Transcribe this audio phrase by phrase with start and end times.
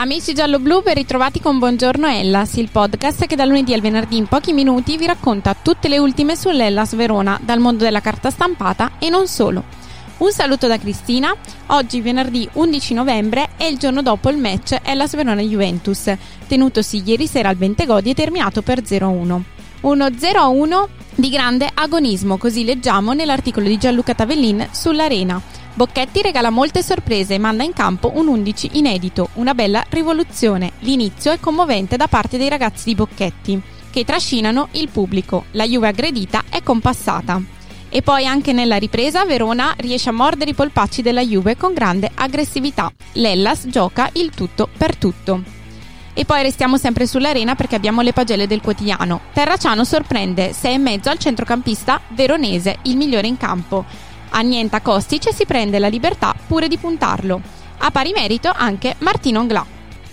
[0.00, 4.28] Amici giallo-blu, ben ritrovati con Buongiorno Ellas, il podcast che da lunedì al venerdì in
[4.28, 9.08] pochi minuti vi racconta tutte le ultime sull'Ellas Verona, dal mondo della carta stampata e
[9.08, 9.64] non solo.
[10.18, 11.34] Un saluto da Cristina,
[11.66, 16.14] oggi venerdì 11 novembre è il giorno dopo il match Ellas Verona-Juventus,
[16.46, 19.40] tenutosi ieri sera al Bentegodi e terminato per 0-1.
[19.80, 25.42] Uno 0-1 di grande agonismo, così leggiamo nell'articolo di Gianluca Tavellin sull'Arena.
[25.78, 30.72] Bocchetti regala molte sorprese e manda in campo un 11 inedito, una bella rivoluzione.
[30.80, 35.44] L'inizio è commovente da parte dei ragazzi di Bocchetti, che trascinano il pubblico.
[35.52, 37.40] La Juve aggredita è compassata.
[37.90, 42.10] E poi anche nella ripresa Verona riesce a mordere i polpacci della Juve con grande
[42.12, 42.90] aggressività.
[43.12, 45.44] L'Ellas gioca il tutto per tutto.
[46.12, 49.20] E poi restiamo sempre sull'arena perché abbiamo le pagelle del quotidiano.
[49.32, 53.84] Terraciano sorprende 6,5 al centrocampista veronese, il migliore in campo.
[54.30, 57.40] Annienta Kostic e si prende la libertà pure di puntarlo.
[57.78, 59.64] A pari merito anche Martino Anglà.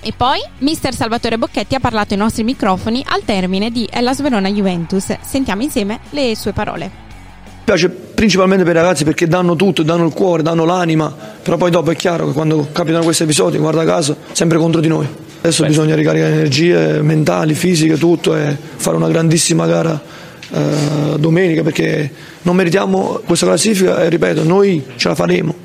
[0.00, 4.50] E poi mister Salvatore Bocchetti ha parlato ai nostri microfoni al termine di Hellas Verona
[4.50, 5.16] Juventus.
[5.22, 6.84] Sentiamo insieme le sue parole.
[6.84, 11.10] Mi piace principalmente per i ragazzi perché danno tutto, danno il cuore, danno l'anima,
[11.42, 14.88] però poi dopo è chiaro che quando capitano questi episodi, guarda caso, sempre contro di
[14.88, 15.08] noi.
[15.40, 15.68] Adesso Beh.
[15.68, 19.98] bisogna ricaricare energie mentali, fisiche, tutto e fare una grandissima gara
[20.54, 22.10] eh, domenica perché
[22.42, 25.63] non meritiamo questa classifica e ripeto, noi ce la faremo.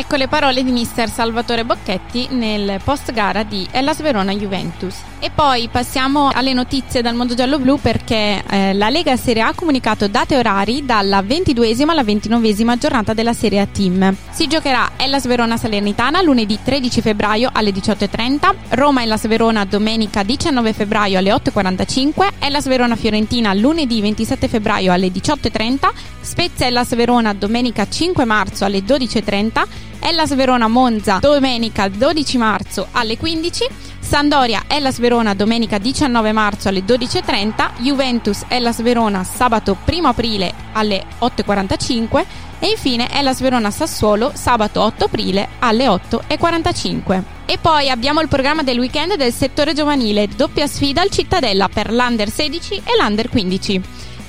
[0.00, 4.96] Ecco le parole di mister Salvatore Bocchetti nel post gara di Hellas Verona Juventus.
[5.18, 9.54] E poi passiamo alle notizie dal mondo giallo-blu perché eh, la Lega Serie A ha
[9.54, 14.16] comunicato date orari dalla 22esima alla 29esima giornata della Serie A Team.
[14.30, 20.72] Si giocherà Hellas Verona Salernitana lunedì 13 febbraio alle 18.30, Roma Hellas Verona domenica 19
[20.72, 27.88] febbraio alle 8.45, Hellas Verona Fiorentina lunedì 27 febbraio alle 18.30, Spezia Hellas Verona domenica
[27.88, 29.66] 5 marzo alle 12.30,
[30.00, 33.66] Hellas Verona Monza domenica 12 marzo alle 15,
[33.98, 41.04] Sandoria Hellas Verona domenica 19 marzo alle 12.30, Juventus Hellas Verona sabato 1 aprile alle
[41.20, 42.24] 8.45
[42.58, 47.22] e infine Hellas Verona Sassuolo sabato 8 aprile alle 8.45.
[47.46, 51.90] E poi abbiamo il programma del weekend del settore giovanile, doppia sfida al Cittadella per
[51.90, 53.82] l'Under 16 e l'Under 15.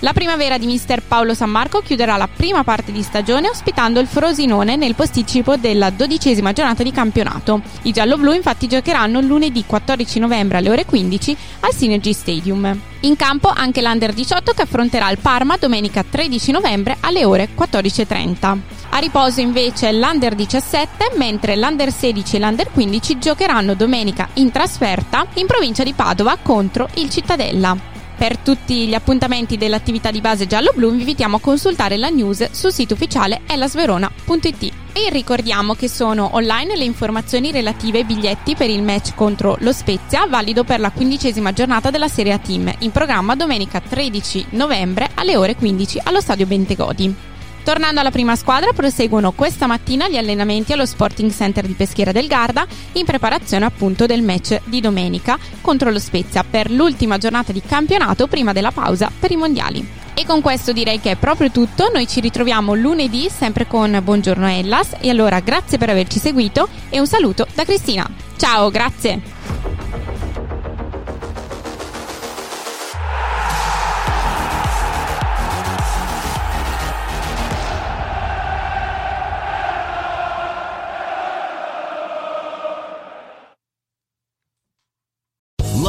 [0.04, 4.08] La primavera di mister Paolo San Marco chiuderà la prima parte di stagione ospitando il
[4.08, 7.62] Frosinone nel posticipo della dodicesima giornata di campionato.
[7.84, 12.80] I giallo-blu infatti giocheranno lunedì 14 novembre alle ore 15 al Synergy Stadium.
[13.02, 18.58] In campo anche l'Under 18 che affronterà il Parma domenica 13 novembre alle ore 14.30.
[18.90, 25.28] A riposo invece l'Under 17, mentre l'Under 16 e l'Under 15 giocheranno domenica in trasferta
[25.36, 27.92] in provincia di Padova contro il Cittadella.
[28.22, 32.72] Per tutti gli appuntamenti dell'attività di base giallo-blu vi invitiamo a consultare la news sul
[32.72, 34.74] sito ufficiale ellasverona.it.
[34.94, 39.72] E ricordiamo che sono online le informazioni relative ai biglietti per il match contro lo
[39.72, 45.10] Spezia, valido per la quindicesima giornata della Serie A Team, in programma domenica 13 novembre
[45.16, 47.31] alle ore 15 allo stadio Bentegodi.
[47.64, 52.28] Tornando alla prima squadra, proseguono questa mattina gli allenamenti allo Sporting Center di Peschiera del
[52.28, 57.62] Garda in preparazione appunto del match di domenica contro lo Spezia per l'ultima giornata di
[57.62, 60.00] campionato prima della pausa per i mondiali.
[60.14, 64.50] E con questo direi che è proprio tutto, noi ci ritroviamo lunedì sempre con Buongiorno
[64.50, 68.10] Ellas e allora grazie per averci seguito e un saluto da Cristina.
[68.38, 69.31] Ciao, grazie!